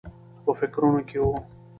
[0.43, 1.25] په فکرونو کې و.